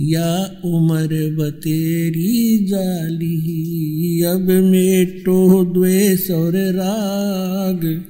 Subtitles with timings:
[0.00, 8.04] या उम्र बतेरी जाली, अब मेटो द्वेष और राग,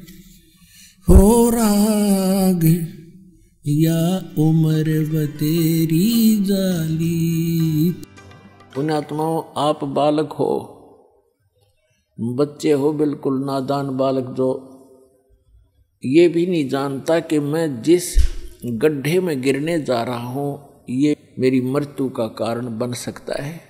[1.09, 2.87] हो राग।
[3.67, 7.91] या उम्र बतेरी जाली।
[8.75, 10.71] पुण्यात्माओं आप बालक हो।
[12.21, 14.71] बच्चे हो, बिल्कुल नादान बालक जो।
[16.05, 18.03] ये भी नहीं जानता कि मैं जिस
[18.65, 20.61] गड्ढे में गिरने जा रहा हूँ,
[20.91, 23.61] ये मेरी मृत्यु का कारण बन सकता है।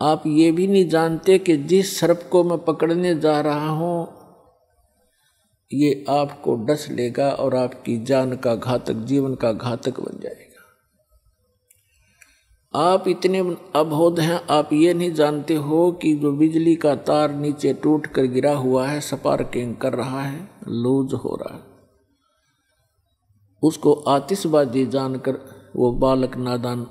[0.00, 4.08] आप ये भी नहीं जानते कि जिस सर्प को मैं पकड़ने जा रहा हूँ,
[5.70, 10.42] ये आपको डस लेगा और आपकी जान का घातक, जीवन का घातक बन जाएगा।
[12.74, 13.40] आप इतने
[13.76, 18.26] अबोध हैं, आप ये नहीं जानते हो कि जो बिजली का तार नीचे टूट कर
[18.26, 21.62] गिरा हुआ है, स्पार्किंग कर रहा है, लूज हो रहा है।
[23.62, 25.38] उसको आतिशबाजी जानकर
[25.74, 26.84] वो बालक नादान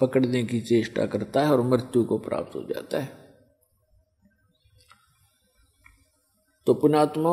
[0.00, 3.24] पकड़ने की चेष्टा करता है और मृत्यु को प्राप्त हो जाता है।
[6.66, 7.30] तो पुणात्मा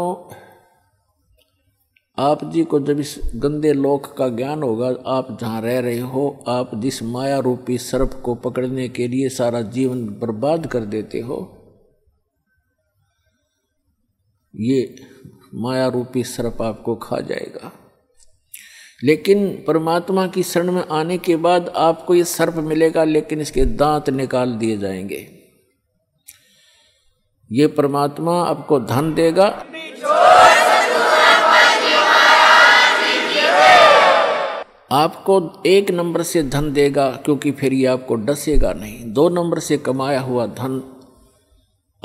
[2.18, 6.44] आप जी को जब इस गंदे लोक का ज्ञान होगा, आप जहाँ रह रहे हो,
[6.48, 11.38] आप जिस माया रूपी सर्प को पकड़ने के लिए सारा जीवन बर्बाद कर देते हो,
[14.54, 14.96] ये
[15.54, 17.72] माया रूपी सर्प आपको खा जाएगा।
[19.04, 24.10] लेकिन परमात्मा की शरण में आने के बाद आपको ये सर्प मिलेगा, लेकिन इसके दांत
[24.10, 25.28] निकाल दिए जाएँगे।
[27.52, 29.66] ये परमात्मा आपको धन देगा।
[34.92, 39.78] आपको एक नंबर से धन देगा, क्योंकि फिर ये आपको डसेगा नहीं। दो नंबर से
[39.78, 41.00] कमाया हुआ धन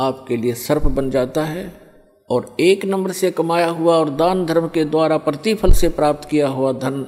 [0.00, 1.87] आपके लिए सर्प बन जाता है।
[2.30, 6.48] और एक नंबर से कमाया हुआ और दान धर्म के द्वारा प्रतिफल से प्राप्त किया
[6.48, 7.06] हुआ धन,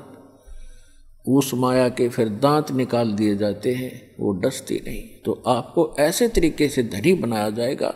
[1.29, 6.29] उस माया के फिर दांत निकाल दिए जाते हैं, वो डसती नहीं। तो आपको ऐसे
[6.29, 7.95] तरीके से धनी बनाया जाएगा।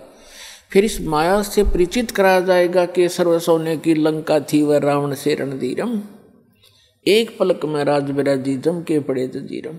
[0.73, 5.15] फिर इस माया से परिचित कराया जाएगा कि सर्व सोने की लंका थी वह रावण
[5.15, 6.01] से रणधीरम,
[7.07, 9.79] एक पलक में राज बिराजी जम के पड़े जजीरम।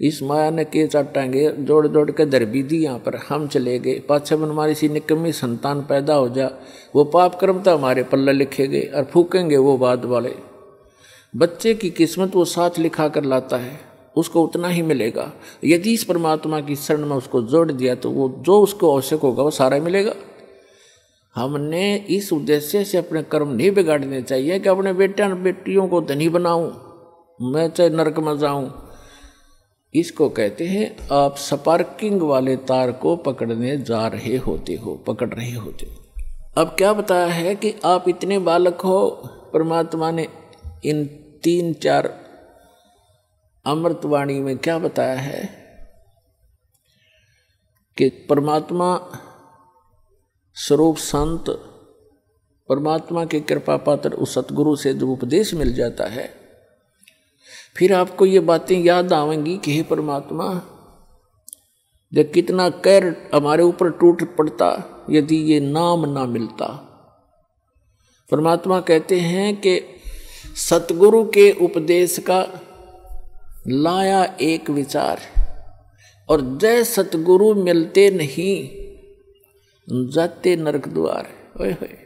[0.00, 3.78] इस माया ने के चाटांगे जोड़ जोड़ के दर भी दी यहाँ पर। हम चले
[3.78, 6.50] गए। पाछे मन हमारी सी निकम्मी संतान पैदा हो जा।
[6.94, 10.34] वो पाप कर्म तो हमारे पल्ले लिखे गए और फूकेंगे वो बाद वाले।
[11.36, 13.80] बच्चे की किस्मत वो साथ लिखा कर लाता है।
[14.16, 15.32] उसको उतना ही मिलेगा।
[15.64, 19.42] यदि इस परमात्मा की शरण में उसको जोड़ दिया तो वो जो उसको आवश्यक होगा
[19.42, 20.14] वो सारा मिलेगा।
[21.36, 26.28] हमने इस उद्देश्य से अपने कर्म नहीं बिगाड़ने चाहिए कि अपने बेटे बेटियों को धनी
[26.28, 26.70] बनाऊँ।
[27.42, 28.87] मैं चाहे नरक में जाऊँ।
[29.94, 35.52] इसको कहते हैं, आप स्पार्किंग वाले तार को पकड़ने जा रहे होते हो, पकड़ रहे
[35.52, 39.10] होते हो। अब क्या बताया है कि आप इतने बालक हो,
[39.52, 40.28] परमात्मा ने
[40.84, 41.04] इन
[41.42, 42.06] तीन चार
[43.66, 45.44] अमृतवाणी में क्या बताया है
[47.96, 49.10] कि परमात्मा
[50.54, 51.44] स्वरूप संत,
[52.68, 56.37] परमात्मा के कृपा पात्र उस सतगुरु से जब उपदेश मिल जाता है
[57.78, 60.46] फिर आपको ये बातें याद आवेंगी कि हे परमात्मा
[62.12, 64.70] जब कितना कैर हमारे ऊपर टूट पड़ता
[65.10, 66.66] यदि ये नाम ना मिलता।
[68.30, 69.80] परमात्मा कहते हैं कि
[70.56, 72.40] सतगुरु के उपदेश का
[73.68, 75.20] लाया एक विचार,
[76.28, 78.54] और जय सतगुरु मिलते नहीं,
[80.10, 81.28] जाते नरक द्वार।
[81.60, 81.96] ओए होए।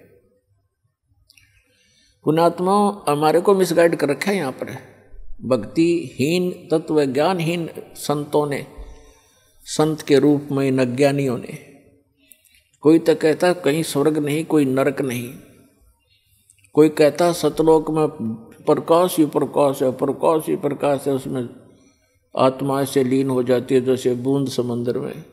[2.25, 4.92] पुणात्मा हमारे को मिसगाइड कर रखा है यहाँ पर।
[5.45, 8.67] भक्तिहीन तत्व ज्ञानहीन संतों ने,
[9.67, 11.59] संत के रूप में इन अज्ञानियों ने,
[12.81, 15.35] कोई तो कहता कहीं स्वर्ग नहीं, कोई नरक नहीं।
[16.75, 18.09] कोई कहता सतलोक में
[18.67, 21.49] प्रकाश ही प्रकाश है, प्रकाश ही प्रकाश है, उसमें
[22.37, 25.25] आत्मा से लीन हो जाती है जैसे बूंद समंदर में।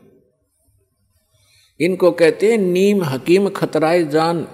[1.80, 4.46] इनको कहते हैं, नीम हकीम खतराए जान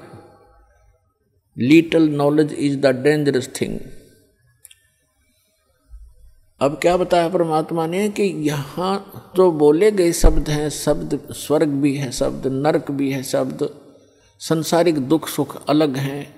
[1.59, 3.79] little knowledge is the dangerous thing
[6.61, 11.95] अब क्या बताया परमात्मा ने कि यहाँ जो बोले गए शब्द हैं, शब्द स्वर्ग भी
[11.97, 13.71] है, शब्द नरक भी है, शब्द
[14.39, 16.37] संसारिक दुख सुख अलग हैं।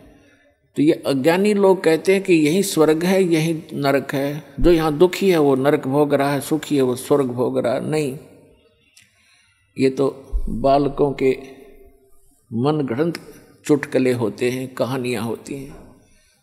[0.76, 4.98] तो ये अज्ञानी लोग कहते हैं कि यही स्वर्ग है, यही नरक है। जो यहाँ
[4.98, 8.18] दुखी है, वो नरक भोग रहा है, सुखी है, वो स्वर्ग भोग रहा है। नहीं,
[9.78, 11.38] ये तो बालकों के
[12.52, 13.12] मन ग्रंथ
[13.66, 15.87] चुटकले होते हैं, कहानियाँ होती हैं।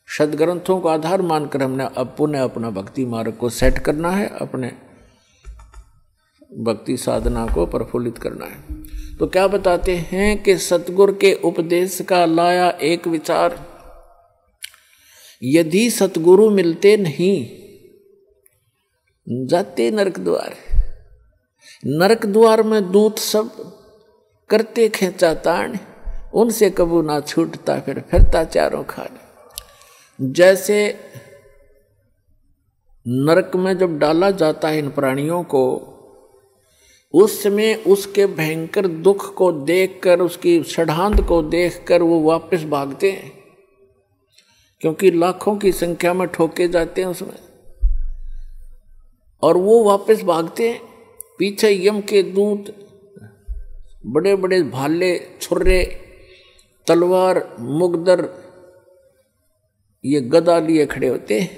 [0.09, 4.71] सदग्रंथों को आधार मानकर हमने अब पुनः अपना भक्ति मार्ग को सेट करना है, अपने
[6.63, 12.25] भक्ति साधना को प्रफुल्लित करना है। तो क्या बताते हैं कि सतगुरु के उपदेश का
[12.25, 13.57] लाया एक विचार,
[15.41, 17.35] यदि सतगुरु मिलते नहीं,
[19.47, 20.55] जाते नरक द्वार।
[21.83, 23.51] नरक द्वार में दूत सब
[24.49, 25.77] करते खेचा ताण
[26.33, 29.17] उनसे कबू ना छूटता, फिर फिरता चारों खान।
[30.19, 30.77] जैसे
[33.05, 35.91] नरक में जब डाला जाता है इन प्राणियों को,
[37.13, 43.31] उस समय उसके भयंकर दुख को देखकर, उसकी षडांत को देखकर वो वापस भागते हैं,
[44.81, 47.37] क्योंकि लाखों की संख्या में ठोके जाते हैं उसमें।
[49.43, 50.81] और वो वापस भागते हैं,
[51.39, 52.73] पीछे यम के दूत
[54.05, 55.83] बड़े बड़े भाले छुर्रे,
[56.87, 58.44] तलवार, मुगदर
[60.05, 61.49] ये गदा लिए खड़े होते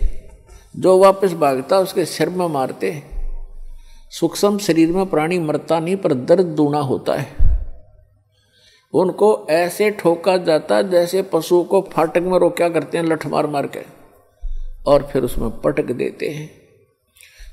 [0.75, 3.03] जो वापस भागता, उसके सिर में मारते
[4.11, 7.27] सूक्ष्म शरीर में प्राणी मरता नहीं, पर दर्द दूना होता है।
[8.93, 13.67] उनको ऐसे ठोका जाता जैसे पशु को फाटक में रोक्या करते हैं, लठ मार मार
[13.67, 13.81] के,
[14.87, 16.49] और फिर उसमें पटक देते हैं।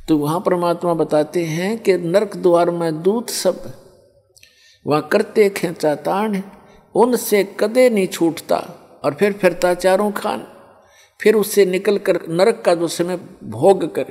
[0.08, 3.72] तो वहाँ परमात्मा बताते हैं कि नरक द्वार में दूत सब,
[4.86, 6.40] वहाँ करते खेचा ताण,
[6.94, 8.56] उनसे कदे नहीं छूटता,
[9.04, 10.46] और फिर फिरता चारों खान।
[11.20, 14.06] फिर उससे निकल कर नरक का जो समय भोग कर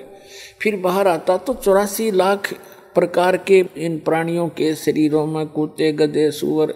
[0.61, 2.53] फिर बाहर आता तो चौरासी लाख
[2.95, 6.73] प्रकार के इन प्राणियों के शरीरों में कुत्ते गधे, सुअर,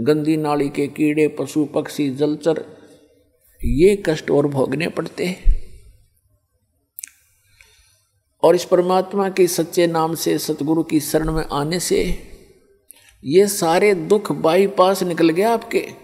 [0.00, 2.64] गंदी नाली के कीड़े, पशु, पक्षी, जलचर,
[3.64, 5.64] ये कष्ट और भोगने पड़ते हैं।
[8.42, 12.18] और इस परमात्मा के सच्चे नाम से, सतगुरु की शरण में आने से
[13.24, 16.03] ये सारे दुख बाईपास निकल गया आपके।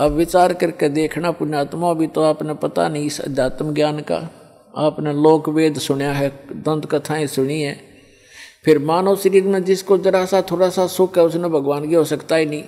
[0.00, 4.16] अब विचार करके देखना पुण्यात्मा भी तो आपने पता नहीं इस अध्यात्म ज्ञान का।
[4.76, 7.76] आपने लोक वेद सुना है, दंत कथाएँ सुनी है।
[8.64, 12.04] फिर मानव शरीर में जिसको जरा सा थोड़ा सा सुख है, उसने भगवान की हो
[12.04, 12.64] सकता ही नहीं।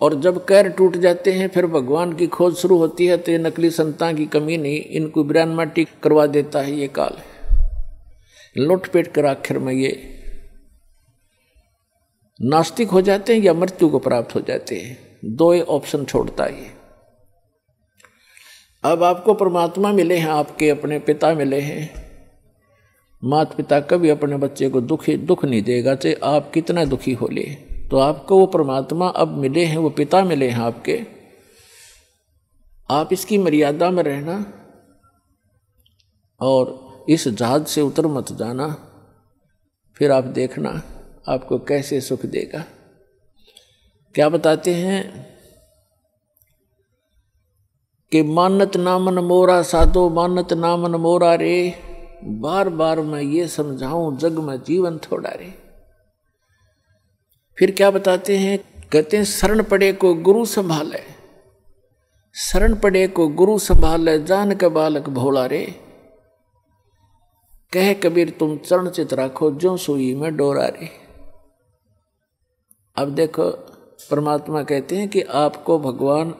[0.00, 3.38] और जब कैर टूट जाते हैं, फिर भगवान की खोज शुरू होती है तो ये
[3.38, 7.16] नकली संतान की कमी नहीं, इनको ब्रान माटी करवा देता है ये काल।
[8.56, 9.96] लुट पेट कर आखिर में ये
[12.40, 16.44] नास्तिक हो जाते हैं या मृत्यु को प्राप्त हो जाते हैं। दो ही ऑप्शन छोड़ता
[16.44, 16.76] है
[18.84, 22.06] अब आपको परमात्मा मिले हैं, आपके अपने पिता मिले हैं।
[23.24, 27.28] माता पिता कभी अपने बच्चे को दुखी, दुख नहीं देगा, चाहे आप कितना दुखी हो
[27.28, 27.42] ले।
[27.90, 31.06] तो आपको वो परमात्मा अब मिले हैं, वो पिता मिले हैं आपके।
[32.90, 34.52] आप इसकी मर्यादा में रहना
[36.40, 38.68] और इस जहाज़ से उतर मत जाना।
[39.96, 40.82] फिर आप देखना
[41.28, 42.64] आपको कैसे सुख देगा।
[44.16, 45.26] क्या बताते हैं?
[48.12, 51.74] कि मानत नामन मोरा साधो, मानत नामन मोरा रे
[52.24, 55.54] बार बार मैं ये समझाऊं, जग में जीवन थोड़ा रे।
[57.58, 58.58] फिर क्या बताते हैं?
[58.92, 61.00] कहते हैं, शरण पड़े को गुरु संभाले।
[62.34, 65.74] शरण पड़े को गुरु संभाले, जान के बालक भोला रे।
[67.72, 70.90] कह कबीर, तुम चरण चित राखो जो सुई में डोरा रे।
[72.96, 73.75] अब देखो
[74.10, 76.34] परमात्मा कहते हैं कि आपको भगवान,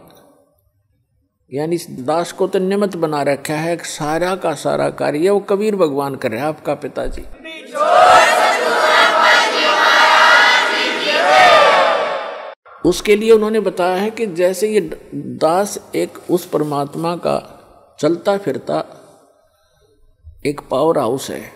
[1.52, 6.14] यानी दास को तो निमित्त बना रखा है, सारा का सारा कार्य वो कबीर भगवान
[6.14, 7.25] कर रहे हैं, आपका पिताजी।
[12.85, 14.80] उसके लिए उन्होंने बताया है कि जैसे ये
[15.14, 17.38] दास एक उस परमात्मा का
[18.00, 18.85] चलता फिरता
[20.46, 21.55] एक पावर हाउस है।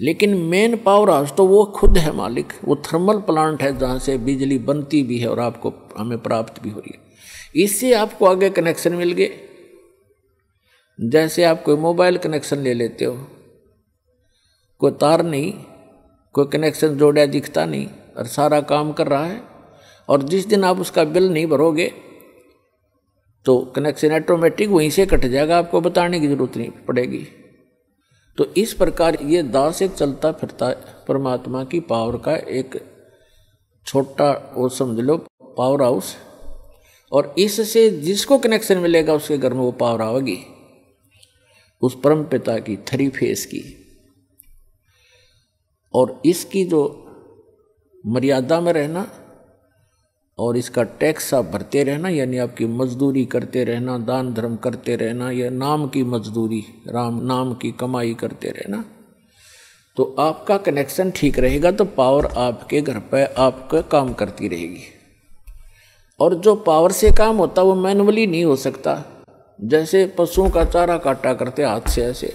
[0.00, 4.16] लेकिन मेन पावर हाउस तो वो खुद है मालिक, वो थर्मल प्लांट है जहाँ से
[4.18, 8.50] बिजली बनती भी है और आपको, हमें प्राप्त भी हो रही है। इससे आपको आगे
[8.50, 9.30] कनेक्शन मिल गए।
[10.98, 13.14] जैसे आप कोई मोबाइल कनेक्शन ले लेते हो,
[14.80, 15.52] कोई तार नहीं,
[16.34, 19.40] कोई कनेक्शन जोड़ा दिखता नहीं और सारा काम कर रहा है
[20.08, 21.92] और जिस दिन आप उसका बिल नहीं भरोगे
[23.46, 27.26] तो कनेक्शन ऑटोमेटिक वहीं से कट जाएगा, आपको बताने की ज़रूरत नहीं पड़ेगी।
[28.36, 30.70] तो इस प्रकार ये दास एक चलता फिरता
[31.08, 32.84] परमात्मा की पावर का एक
[33.86, 36.16] छोटा वो समझ लो पावर हाउस
[37.12, 40.38] और इससे जिसको कनेक्शन मिलेगा उसके घर में वो पावर आवेगी
[41.82, 43.76] उस परम पिता की थ्री फेस की।
[45.94, 47.06] और इसकी जो
[48.06, 49.19] मर्यादा में रहना
[50.40, 55.30] और इसका टैक्स आप भरते रहना, यानी आपकी मजदूरी करते रहना, दान धर्म करते रहना,
[55.30, 58.84] या नाम की मजदूरी, राम, नाम की कमाई करते रहना
[59.96, 64.82] तो आपका कनेक्शन ठीक रहेगा तो पावर आपके घर पर आपका काम करती रहेगी।
[66.20, 68.94] और जो पावर से काम होता, वो मैनुअली नहीं हो सकता।
[69.58, 72.34] जैसे पशुओं का चारा काटा करते हाथ से ऐसे।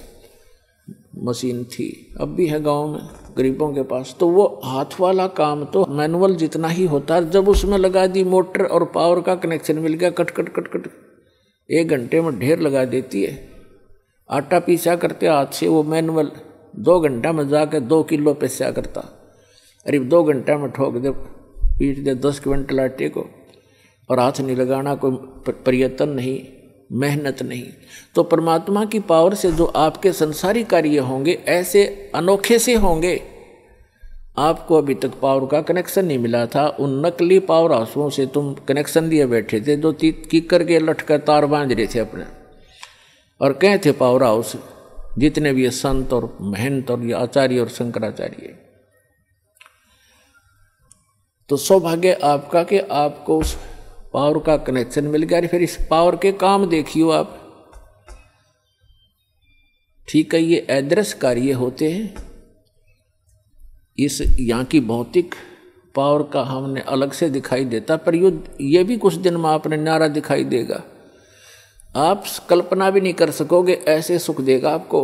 [1.23, 2.99] मशीन थी। अब भी है गाँव में
[3.37, 7.49] गरीबों के पास। तो वो हाथ वाला काम तो मैनुअल जितना ही होता है जब
[7.49, 10.91] उसमें लगा दी मोटर और पावर का कनेक्शन मिल गया, कट कट कट कट।
[11.71, 13.49] एक घंटे में ढेर लगा देती है।
[14.29, 16.31] आटा पीसा करते, हाथ से वो मैनुअल
[16.75, 19.01] दो घंटा में जाकर दो किलो पिसा करता।
[19.87, 21.11] अरे, दो घंटा में ठोक दे,
[21.79, 23.25] पीट दे, दस क्विंटल आटे को।
[24.09, 25.11] और हाथ नहीं लगाना कोई
[25.51, 26.54] प्रयत्न नहीं।
[26.91, 27.63] मेहनत नहीं।
[28.15, 33.21] तो परमात्मा की पावर से जो आपके संसारी कार्य होंगे, ऐसे अनोखे से होंगे।
[34.37, 38.53] आपको अभी तक पावर का कनेक्शन नहीं मिला था। उन नकली पावर हाउसों से तुम
[38.53, 42.25] कनेक्शन लिए बैठे थे, जो तीत कीकर के लटकर तार बाँध रहे थे अपने।
[43.41, 44.55] और कहे थे पावर हाउस,
[45.17, 48.55] जितने भी संत और महंत और आचार्य और शंकराचार्य।
[51.49, 53.57] तो सौभाग्य आपका कि आपको उस
[54.15, 57.41] पावर का कनेक्शन मिल गया। फिर इस पावर के काम देखियो आप।
[60.07, 62.15] ठीक है, ये अदृश्य कार्य होते हैं।
[63.99, 65.35] इस यहाँ की भौतिक
[65.95, 69.77] पावर का हमने अलग से दिखाई देता, पर यो, ये भी कुछ दिन में आपने
[69.77, 70.83] नारा दिखाई देगा।
[71.95, 75.01] आप कल्पना भी नहीं कर सकोगे, ऐसे सुख देगा आपको।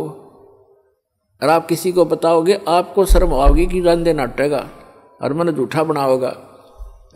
[1.42, 4.70] और आप किसी को बताओगे, आपको शर्म आओगी कि गंदे नाटेगा,
[5.22, 6.34] और मन झूठा बनाओगा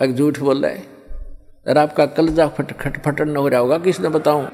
[0.02, 0.95] एक झूठ बोल रहा है।
[1.66, 4.50] और आपका कलजा फट खट फटन हो रहा होगा किसने बताऊँ?